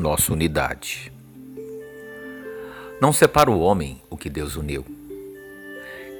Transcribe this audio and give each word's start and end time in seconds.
nossa 0.00 0.32
unidade. 0.32 1.12
Não 3.00 3.12
separa 3.12 3.50
o 3.50 3.60
homem 3.60 4.02
o 4.08 4.16
que 4.16 4.28
Deus 4.28 4.56
uniu. 4.56 4.84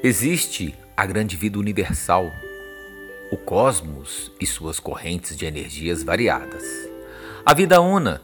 Existe 0.03 0.75
a 0.97 1.05
grande 1.07 1.37
vida 1.37 1.59
universal, 1.59 2.31
o 3.33 3.37
cosmos 3.37 4.31
e 4.39 4.47
suas 4.47 4.79
correntes 4.79 5.37
de 5.37 5.47
energias 5.47 6.03
variadas. 6.03 6.63
A 7.45 7.55
vida 7.55 7.81
una 7.81 8.23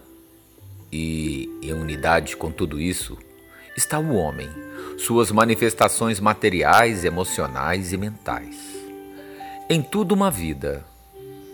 e 0.93 1.51
em 1.63 1.73
unidade 1.73 2.37
com 2.37 2.51
tudo 2.51 2.81
isso 2.81 3.19
está 3.77 3.99
o 3.99 4.15
homem, 4.15 4.49
suas 4.99 5.31
manifestações 5.31 6.21
materiais, 6.21 7.05
emocionais 7.05 7.93
e 7.93 7.97
mentais. 7.97 8.57
Em 9.69 9.83
tudo 9.83 10.13
uma 10.13 10.31
vida, 10.31 10.85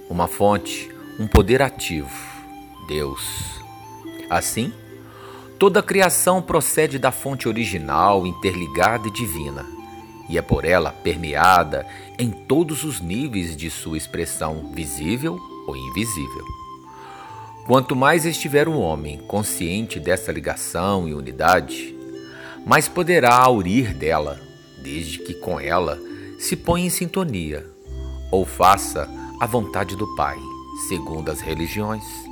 uma 0.09 0.29
fonte, 0.29 0.89
um 1.19 1.27
poder 1.27 1.63
ativo, 1.63 2.11
Deus. 2.87 3.63
Assim, 4.33 4.73
toda 5.59 5.81
a 5.81 5.83
criação 5.83 6.41
procede 6.41 6.99
da 6.99 7.13
fonte 7.13 7.47
original, 7.47 8.27
interligada 8.27 9.07
e 9.09 9.11
divina, 9.11 9.67
e 10.27 10.39
é 10.39 10.43
por 10.43 10.65
ela 10.65 10.91
permeada 10.91 11.87
em 12.19 12.31
todos 12.31 12.83
os 12.83 12.99
níveis 12.99 13.55
de 13.55 13.69
sua 13.69 13.99
expressão 13.99 14.73
visível 14.73 15.39
ou 15.67 15.77
invisível. 15.77 16.47
Quanto 17.67 17.95
mais 17.95 18.25
estiver 18.25 18.69
o 18.69 18.79
homem 18.79 19.19
consciente 19.29 20.01
dessa 20.01 20.33
ligação 20.33 21.07
e 21.07 21.13
unidade, 21.13 21.95
mais 22.65 22.89
poderá 22.89 23.37
aurir 23.37 23.93
dela, 23.93 24.41
desde 24.83 25.19
que 25.19 25.35
com 25.35 25.61
ela 25.61 26.01
se 26.39 26.57
ponha 26.57 26.87
em 26.87 26.91
sintonia 26.91 27.67
ou 28.31 28.47
faça 28.47 29.07
a 29.39 29.47
vontade 29.47 29.95
do 29.95 30.07
Pai, 30.17 30.39
segundo 30.89 31.31
as 31.31 31.43
religiões. 31.43 32.32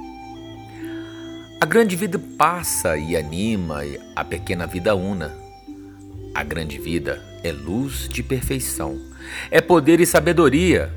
A 1.63 1.67
grande 1.67 1.95
vida 1.95 2.19
passa 2.39 2.97
e 2.97 3.15
anima 3.15 3.83
a 4.17 4.25
pequena 4.25 4.67
vida 4.67 4.95
una. 4.95 5.37
A 6.35 6.43
grande 6.43 6.79
vida 6.79 7.23
é 7.45 7.53
luz 7.53 8.09
de 8.09 8.23
perfeição, 8.23 8.99
é 9.51 9.61
poder 9.61 10.01
e 10.01 10.07
sabedoria. 10.07 10.91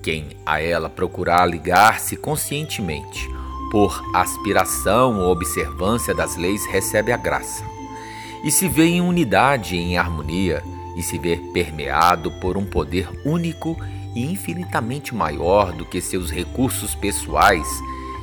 Quem 0.00 0.36
a 0.46 0.62
ela 0.62 0.88
procurar 0.88 1.46
ligar-se 1.46 2.16
conscientemente, 2.16 3.28
por 3.72 4.00
aspiração 4.14 5.18
ou 5.18 5.32
observância 5.32 6.14
das 6.14 6.36
leis, 6.36 6.64
recebe 6.66 7.10
a 7.10 7.16
graça. 7.16 7.64
E 8.44 8.52
se 8.52 8.68
vê 8.68 8.84
em 8.84 9.00
unidade 9.00 9.76
em 9.76 9.98
harmonia, 9.98 10.62
e 10.96 11.02
se 11.02 11.18
vê 11.18 11.36
permeado 11.52 12.30
por 12.40 12.56
um 12.56 12.64
poder 12.64 13.08
único 13.24 13.76
e 14.14 14.30
infinitamente 14.30 15.12
maior 15.12 15.72
do 15.72 15.84
que 15.84 16.00
seus 16.00 16.30
recursos 16.30 16.94
pessoais 16.94 17.66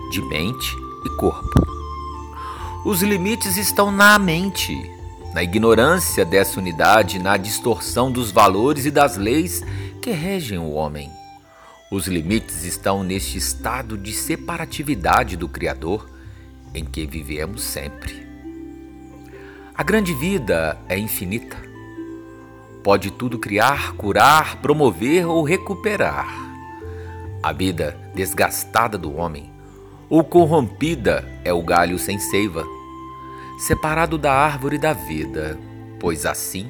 de 0.10 0.22
mente 0.22 0.89
e 1.06 1.10
corpo. 1.18 1.68
Os 2.86 3.02
limites 3.02 3.58
estão 3.58 3.92
na 3.92 4.18
mente, 4.18 4.76
na 5.34 5.44
ignorância 5.44 6.26
dessa 6.26 6.60
unidade, 6.60 7.20
na 7.20 7.38
distorção 7.38 8.12
dos 8.12 8.32
valores 8.32 8.86
e 8.86 8.92
das 8.92 9.18
leis 9.18 9.62
que 10.02 10.12
regem 10.12 10.58
o 10.58 10.72
homem. 10.72 11.12
Os 11.92 12.08
limites 12.08 12.64
estão 12.64 13.04
neste 13.04 13.38
estado 13.38 13.98
de 13.98 14.14
separatividade 14.14 15.36
do 15.36 15.50
Criador 15.50 16.10
em 16.74 16.86
que 16.86 17.06
vivemos 17.06 17.64
sempre. 17.64 18.28
A 19.76 19.84
grande 19.84 20.14
vida 20.14 20.78
é 20.88 20.98
infinita 20.98 21.70
pode 22.84 23.12
tudo 23.12 23.38
criar, 23.38 23.94
curar, 23.94 24.58
promover 24.58 25.28
ou 25.28 25.44
recuperar. 25.44 26.28
A 27.42 27.54
vida 27.54 27.98
desgastada 28.14 28.98
do 28.98 29.16
homem 29.16 29.49
ou 30.10 30.24
corrompida 30.24 31.24
é 31.44 31.54
o 31.54 31.62
galho 31.62 32.00
sem 32.00 32.18
seiva, 32.18 32.66
separado 33.60 34.18
da 34.18 34.34
árvore 34.34 34.78
da 34.78 34.94
vida, 34.94 35.60
pois 36.00 36.26
assim, 36.26 36.68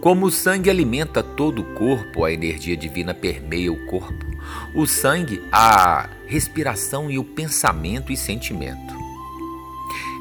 como 0.00 0.26
o 0.26 0.30
sangue 0.32 0.68
alimenta 0.68 1.22
todo 1.22 1.62
o 1.62 1.74
corpo, 1.74 2.24
a 2.24 2.32
energia 2.32 2.76
divina 2.76 3.14
permeia 3.14 3.72
o 3.72 3.86
corpo, 3.86 4.26
o 4.74 4.84
sangue, 4.84 5.40
a 5.52 6.08
respiração 6.26 7.08
e 7.08 7.18
o 7.18 7.24
pensamento 7.24 8.10
e 8.10 8.16
sentimento. 8.16 9.00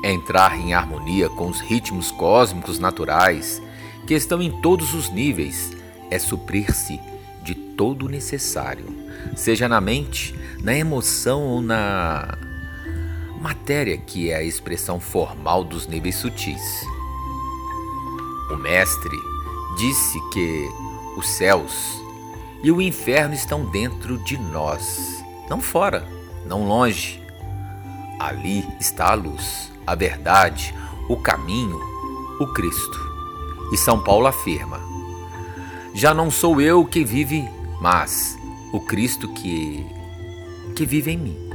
É 0.03 0.11
entrar 0.11 0.59
em 0.59 0.73
harmonia 0.73 1.29
com 1.29 1.47
os 1.47 1.59
ritmos 1.59 2.11
cósmicos 2.11 2.77
naturais 2.77 3.61
que 4.05 4.13
estão 4.13 4.41
em 4.41 4.51
todos 4.61 4.93
os 4.93 5.09
níveis, 5.09 5.71
é 6.11 6.19
suprir-se 6.19 6.99
de 7.43 7.55
todo 7.55 8.05
o 8.05 8.09
necessário, 8.09 8.85
seja 9.35 9.67
na 9.67 9.81
mente, 9.81 10.35
na 10.61 10.75
emoção 10.75 11.41
ou 11.41 11.61
na 11.61 12.37
matéria, 13.41 13.97
que 13.97 14.29
é 14.29 14.35
a 14.35 14.43
expressão 14.43 14.99
formal 14.99 15.63
dos 15.63 15.87
níveis 15.87 16.15
sutis. 16.15 16.61
O 18.51 18.55
Mestre 18.55 19.17
disse 19.77 20.19
que 20.31 20.69
os 21.17 21.27
céus 21.27 21.73
e 22.63 22.71
o 22.71 22.79
inferno 22.79 23.33
estão 23.33 23.65
dentro 23.65 24.19
de 24.19 24.37
nós, 24.37 25.23
não 25.49 25.59
fora, 25.59 26.07
não 26.45 26.67
longe. 26.67 27.19
Ali 28.19 28.63
está 28.79 29.09
a 29.09 29.15
luz, 29.15 29.71
a 29.87 29.95
verdade, 29.95 30.75
o 31.09 31.17
caminho, 31.17 31.79
o 32.39 32.45
Cristo. 32.53 33.11
E 33.73 33.77
São 33.77 34.03
Paulo 34.03 34.27
afirma: 34.27 34.79
Já 35.95 36.13
não 36.13 36.29
sou 36.29 36.61
eu 36.61 36.85
que 36.85 37.03
vive, 37.03 37.49
mas 37.81 38.37
o 38.71 38.79
Cristo 38.79 39.27
que 39.33 39.83
que 40.75 40.85
vive 40.85 41.11
em 41.11 41.17
mim. 41.17 41.49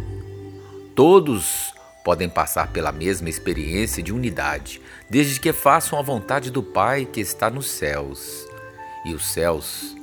Todos 0.95 1.76
podem 2.07 2.29
passar 2.29 2.69
pela 2.69 2.93
mesma 2.93 3.29
experiência 3.29 4.01
de 4.01 4.13
unidade, 4.13 4.81
desde 5.11 5.41
que 5.41 5.53
façam 5.53 5.99
a 5.99 6.03
vontade 6.03 6.53
do 6.53 6.63
Pai 6.63 7.05
que 7.05 7.21
está 7.21 7.51
nos 7.51 7.69
céus. 7.69 8.47
E 9.05 9.13
os 9.13 9.27
céus 9.33 9.97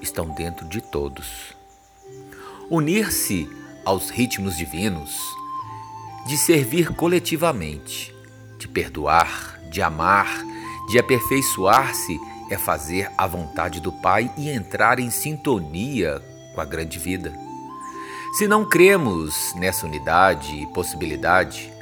estão 0.00 0.30
dentro 0.30 0.66
de 0.66 0.80
todos. 0.80 1.54
Unir-se 2.70 3.46
aos 3.84 4.08
ritmos 4.08 4.56
divinos, 4.56 5.14
de 6.26 6.38
servir 6.38 6.94
coletivamente, 6.94 8.14
de 8.58 8.66
perdoar, 8.66 9.60
de 9.70 9.82
amar, 9.82 10.42
de 10.88 10.98
aperfeiçoar-se 10.98 12.18
é 12.50 12.56
fazer 12.56 13.10
a 13.18 13.26
vontade 13.26 13.82
do 13.82 13.92
Pai 13.92 14.32
e 14.38 14.48
entrar 14.48 14.98
em 14.98 15.10
sintonia 15.10 16.22
com 16.54 16.62
a 16.62 16.64
grande 16.64 16.98
vida. 16.98 17.43
Se 18.34 18.48
não 18.48 18.64
cremos 18.64 19.54
nessa 19.54 19.86
unidade 19.86 20.56
e 20.56 20.66
possibilidade, 20.66 21.72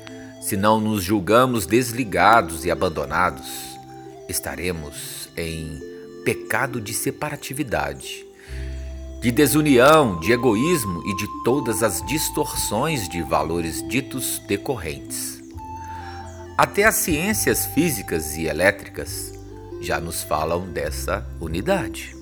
se 0.42 0.54
não 0.54 0.78
nos 0.78 1.02
julgamos 1.02 1.64
desligados 1.64 2.66
e 2.66 2.70
abandonados, 2.70 3.48
estaremos 4.28 5.30
em 5.34 5.80
pecado 6.26 6.78
de 6.78 6.92
separatividade, 6.92 8.26
de 9.22 9.32
desunião, 9.32 10.20
de 10.20 10.30
egoísmo 10.30 11.02
e 11.06 11.16
de 11.16 11.26
todas 11.42 11.82
as 11.82 12.04
distorções 12.04 13.08
de 13.08 13.22
valores 13.22 13.82
ditos 13.88 14.38
decorrentes. 14.46 15.42
Até 16.58 16.84
as 16.84 16.96
ciências 16.96 17.64
físicas 17.64 18.36
e 18.36 18.44
elétricas 18.44 19.32
já 19.80 19.98
nos 19.98 20.22
falam 20.22 20.70
dessa 20.70 21.26
unidade. 21.40 22.21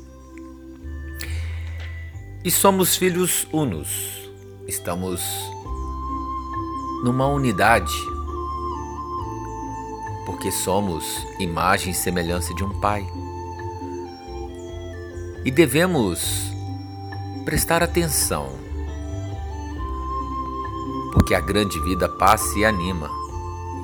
E 2.43 2.51
somos 2.51 2.97
filhos 2.97 3.47
unos, 3.53 4.31
estamos 4.67 5.21
numa 7.05 7.27
unidade, 7.27 7.93
porque 10.25 10.51
somos 10.51 11.05
imagem 11.39 11.93
e 11.93 11.95
semelhança 11.95 12.55
de 12.55 12.65
um 12.65 12.81
Pai. 12.81 13.07
E 15.45 15.51
devemos 15.51 16.51
prestar 17.45 17.83
atenção, 17.83 18.49
porque 21.13 21.35
a 21.35 21.41
grande 21.41 21.79
vida 21.81 22.09
passa 22.09 22.59
e 22.59 22.65
anima 22.65 23.11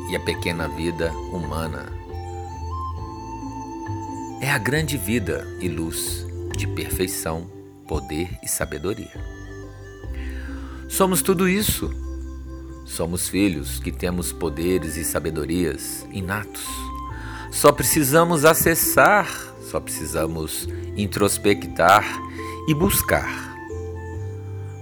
e 0.09 0.17
a 0.17 0.21
pequena 0.21 0.67
vida 0.67 1.13
humana. 1.31 1.93
É 4.41 4.51
a 4.51 4.57
grande 4.57 4.97
vida 4.97 5.47
e 5.61 5.69
luz 5.69 6.27
de 6.57 6.67
perfeição, 6.67 7.56
poder 7.87 8.39
e 8.43 8.49
sabedoria. 8.49 9.13
Somos 10.89 11.23
tudo 11.23 11.49
isso. 11.49 11.91
Somos 12.85 13.29
filhos 13.29 13.81
que 13.81 13.91
temos 13.91 14.33
poderes 14.33 14.97
e 14.97 15.05
sabedorias 15.05 16.07
inatos. 16.13 16.65
Só 17.51 17.73
precisamos 17.73 18.45
acessar, 18.45 19.29
só 19.71 19.81
precisamos 19.81 20.69
introspectar 20.97 22.05
e 22.69 22.75
buscar. 22.75 23.57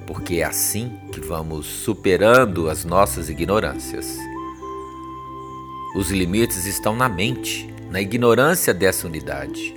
Porque 0.07 0.37
é 0.37 0.45
assim 0.45 0.93
que 1.11 1.21
vamos 1.21 1.67
superando 1.67 2.69
as 2.69 2.85
nossas 2.85 3.31
ignorâncias. 3.31 4.19
Os 5.97 6.11
limites 6.11 6.67
estão 6.67 6.95
na 6.95 7.09
mente, 7.09 7.73
na 7.91 8.01
ignorância 8.01 8.75
dessa 8.75 9.07
unidade, 9.07 9.75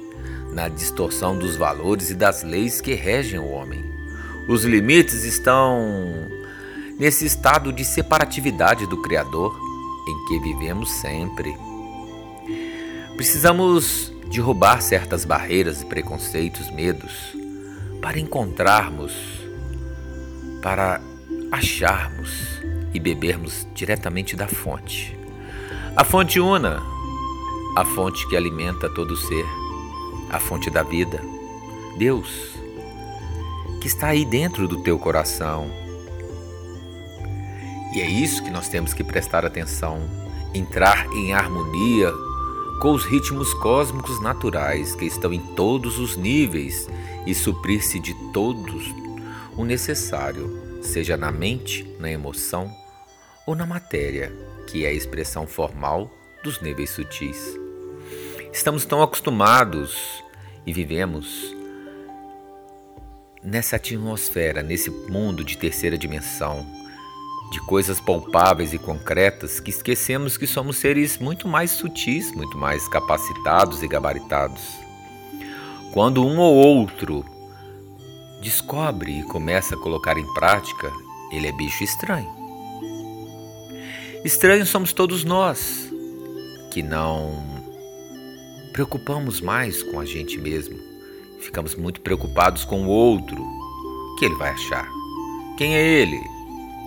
na 0.51 0.67
distorção 0.67 1.37
dos 1.37 1.55
valores 1.55 2.09
e 2.09 2.15
das 2.15 2.43
leis 2.43 2.81
que 2.81 2.93
regem 2.93 3.39
o 3.39 3.47
homem. 3.47 3.85
Os 4.47 4.63
limites 4.63 5.23
estão 5.23 6.27
nesse 6.97 7.25
estado 7.25 7.71
de 7.71 7.85
separatividade 7.85 8.87
do 8.87 9.01
Criador 9.01 9.55
em 10.07 10.25
que 10.25 10.39
vivemos 10.39 10.89
sempre. 10.89 11.55
Precisamos 13.15 14.13
derrubar 14.29 14.81
certas 14.81 15.25
barreiras, 15.25 15.83
preconceitos, 15.83 16.71
medos, 16.71 17.35
para 18.01 18.19
encontrarmos, 18.19 19.13
para 20.61 21.01
acharmos 21.51 22.61
e 22.93 22.99
bebermos 22.99 23.67
diretamente 23.73 24.35
da 24.35 24.47
fonte. 24.47 25.17
A 25.95 26.03
fonte 26.03 26.39
una, 26.39 26.81
a 27.75 27.85
fonte 27.85 28.27
que 28.27 28.37
alimenta 28.37 28.89
todo 28.89 29.15
ser, 29.15 29.45
a 30.29 30.39
fonte 30.39 30.69
da 30.69 30.83
vida. 30.83 31.21
Deus, 31.97 32.57
que 33.81 33.87
está 33.87 34.07
aí 34.07 34.25
dentro 34.25 34.67
do 34.67 34.81
teu 34.81 34.99
coração. 34.99 35.69
E 37.93 38.01
é 38.01 38.09
isso 38.09 38.43
que 38.43 38.51
nós 38.51 38.67
temos 38.67 38.93
que 38.93 39.03
prestar 39.03 39.45
atenção, 39.45 40.01
entrar 40.53 41.07
em 41.13 41.33
harmonia 41.33 42.11
com 42.81 42.93
os 42.93 43.05
ritmos 43.05 43.53
cósmicos 43.55 44.21
naturais 44.21 44.93
que 44.93 45.05
estão 45.05 45.33
em 45.33 45.39
todos 45.55 45.97
os 45.97 46.15
níveis 46.15 46.87
e 47.25 47.33
suprir-se 47.33 47.99
de 47.99 48.13
todos 48.31 48.93
o 49.55 49.65
necessário, 49.65 50.79
seja 50.83 51.17
na 51.17 51.31
mente, 51.31 51.83
na 51.99 52.11
emoção 52.11 52.71
ou 53.47 53.55
na 53.55 53.65
matéria, 53.65 54.31
que 54.67 54.85
é 54.85 54.89
a 54.89 54.93
expressão 54.93 55.47
formal 55.47 56.11
dos 56.43 56.61
níveis 56.61 56.91
sutis. 56.91 57.57
Estamos 58.57 58.85
tão 58.85 59.03
acostumados 59.03 60.23
e 60.65 60.73
vivemos 60.73 61.55
nessa 63.43 63.75
atmosfera, 63.75 64.63
nesse 64.63 64.89
mundo 64.89 65.43
de 65.43 65.55
terceira 65.55 65.95
dimensão, 65.95 66.65
de 67.51 67.61
coisas 67.67 68.01
palpáveis 68.01 68.73
e 68.73 68.79
concretas 68.79 69.59
que 69.59 69.69
esquecemos 69.69 70.37
que 70.37 70.47
somos 70.47 70.77
seres 70.77 71.19
muito 71.19 71.47
mais 71.47 71.69
sutis, 71.69 72.31
muito 72.31 72.57
mais 72.57 72.87
capacitados 72.87 73.83
e 73.83 73.87
gabaritados. 73.87 74.63
Quando 75.93 76.25
um 76.25 76.39
ou 76.39 76.55
outro 76.55 77.23
descobre 78.41 79.19
e 79.19 79.23
começa 79.25 79.75
a 79.75 79.79
colocar 79.79 80.17
em 80.17 80.33
prática, 80.33 80.91
ele 81.31 81.45
é 81.45 81.51
bicho 81.51 81.83
estranho. 81.83 82.35
Estranhos 84.25 84.69
somos 84.69 84.93
todos 84.93 85.23
nós, 85.23 85.93
que 86.71 86.81
não 86.81 87.56
preocupamos 88.77 89.41
mais 89.41 89.81
com 89.81 89.99
a 89.99 90.05
gente 90.05 90.37
mesmo, 90.37 90.77
ficamos 91.39 91.73
muito 91.73 91.99
preocupados 91.99 92.63
com 92.63 92.83
o 92.83 92.87
outro. 92.87 93.41
O 93.41 94.15
que 94.19 94.25
ele 94.25 94.35
vai 94.35 94.51
achar? 94.51 94.87
Quem 95.57 95.75
é 95.75 95.83
ele? 95.83 96.21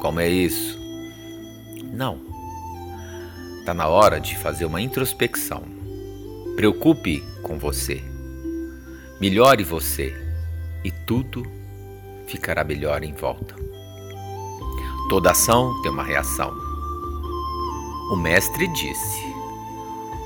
Como 0.01 0.21
é 0.21 0.29
isso? 0.29 0.79
Não. 1.93 2.21
Está 3.59 3.75
na 3.75 3.89
hora 3.89 4.21
de 4.21 4.39
fazer 4.39 4.67
uma 4.67 4.81
introspecção. 4.81 5.65
Preocupe 6.55 7.25
com 7.43 7.59
você. 7.59 8.01
Melhore 9.21 9.65
você 9.65 10.15
e 10.85 10.93
tudo 10.93 11.43
ficará 12.29 12.63
melhor 12.63 13.03
em 13.03 13.15
volta. 13.15 13.57
Toda 15.09 15.33
ação 15.33 15.83
tem 15.83 15.91
uma 15.91 16.05
reação. 16.05 16.57
O 18.13 18.17
Mestre 18.17 18.69
disse: 18.75 19.40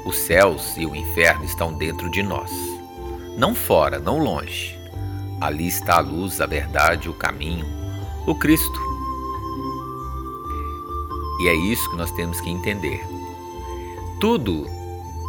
Os 0.05 0.19
céus 0.19 0.77
e 0.77 0.85
o 0.85 0.95
inferno 0.95 1.45
estão 1.45 1.73
dentro 1.73 2.11
de 2.11 2.23
nós, 2.23 2.51
não 3.39 3.55
fora, 3.55 3.99
não 3.99 4.19
longe. 4.19 4.79
Ali 5.41 5.67
está 5.67 5.97
a 5.97 6.01
luz, 6.01 6.41
a 6.43 6.47
verdade, 6.47 7.09
o 7.09 7.15
caminho, 7.15 7.67
o 8.27 8.35
Cristo. 8.35 8.81
E 11.41 11.49
é 11.49 11.55
isso 11.55 11.91
que 11.91 11.97
nós 11.97 12.11
temos 12.13 12.41
que 12.41 12.51
entender. 12.51 13.03
Tudo 14.21 14.67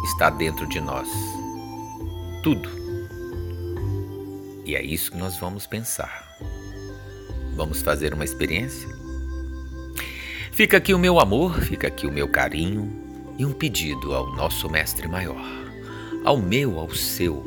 está 0.04 0.28
dentro 0.28 0.66
de 0.66 0.80
nós. 0.80 1.08
Tudo. 2.42 2.68
E 4.64 4.76
é 4.76 4.82
isso 4.82 5.10
que 5.10 5.16
nós 5.16 5.38
vamos 5.38 5.66
pensar. 5.66 6.36
Vamos 7.54 7.80
fazer 7.80 8.12
uma 8.12 8.24
experiência? 8.24 8.88
Fica 10.52 10.76
aqui 10.76 10.92
o 10.92 10.98
meu 10.98 11.18
amor, 11.18 11.60
fica 11.62 11.88
aqui 11.88 12.06
o 12.06 12.12
meu 12.12 12.28
carinho 12.28 13.05
e 13.38 13.44
um 13.44 13.52
pedido 13.52 14.14
ao 14.14 14.32
nosso 14.34 14.68
Mestre 14.68 15.08
Maior, 15.08 15.44
ao 16.24 16.36
meu, 16.36 16.78
ao 16.78 16.90
seu, 16.94 17.44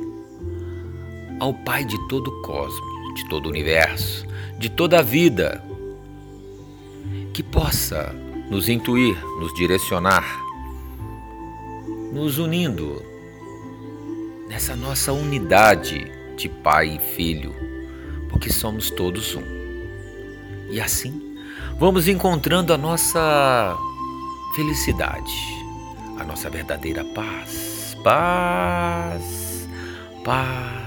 ao 1.39 1.53
Pai 1.53 1.85
de 1.85 1.97
todo 2.07 2.27
o 2.27 2.41
cosmos, 2.41 3.15
de 3.15 3.27
todo 3.29 3.47
o 3.47 3.49
universo, 3.49 4.25
de 4.57 4.69
toda 4.69 4.99
a 4.99 5.01
vida, 5.01 5.63
que 7.33 7.41
possa 7.41 8.13
nos 8.49 8.67
intuir, 8.67 9.17
nos 9.39 9.53
direcionar, 9.53 10.25
nos 12.11 12.37
unindo 12.37 13.01
nessa 14.47 14.75
nossa 14.75 15.13
unidade 15.13 16.11
de 16.35 16.49
Pai 16.49 16.95
e 16.95 16.99
Filho, 17.15 17.53
porque 18.29 18.51
somos 18.51 18.89
todos 18.89 19.35
um. 19.35 19.43
E 20.71 20.81
assim, 20.81 21.37
vamos 21.77 22.07
encontrando 22.07 22.73
a 22.73 22.77
nossa 22.77 23.77
felicidade, 24.55 25.58
a 26.19 26.23
nossa 26.23 26.49
verdadeira 26.49 27.03
paz. 27.03 27.97
Paz, 28.03 29.67
paz 30.23 30.78